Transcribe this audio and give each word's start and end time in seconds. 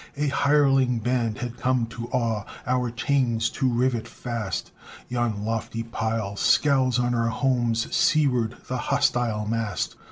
A 0.17 0.29
hireling 0.29 0.97
band 0.97 1.37
had 1.37 1.57
come 1.57 1.85
to 1.91 2.07
awe, 2.11 2.43
Our 2.65 2.89
chains 2.89 3.51
to 3.51 3.69
rivet 3.71 4.07
fast; 4.07 4.71
Yon 5.09 5.45
lofty 5.45 5.83
pile 5.83 6.35
scowls 6.35 6.97
on 6.97 7.13
our 7.13 7.29
homes 7.29 7.95
Seaward 7.95 8.55
the 8.67 8.77
hostile 8.77 9.45
mast. 9.45 9.95